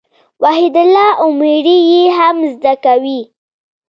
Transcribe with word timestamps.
وحيدالله 0.41 1.07
اميري 1.27 1.77
ئې 1.89 2.03
هم 2.17 2.37
زده 2.53 2.73
کوي. 2.83 3.19